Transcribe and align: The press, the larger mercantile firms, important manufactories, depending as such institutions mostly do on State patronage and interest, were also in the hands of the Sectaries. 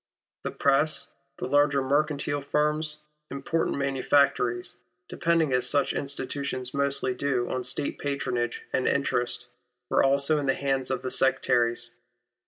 The 0.41 0.49
press, 0.49 1.09
the 1.37 1.45
larger 1.45 1.79
mercantile 1.83 2.41
firms, 2.41 3.03
important 3.29 3.77
manufactories, 3.77 4.77
depending 5.07 5.53
as 5.53 5.69
such 5.69 5.93
institutions 5.93 6.73
mostly 6.73 7.13
do 7.13 7.47
on 7.51 7.63
State 7.63 7.99
patronage 7.99 8.63
and 8.73 8.87
interest, 8.87 9.45
were 9.91 10.03
also 10.03 10.39
in 10.39 10.47
the 10.47 10.55
hands 10.55 10.89
of 10.89 11.03
the 11.03 11.11
Sectaries. 11.11 11.91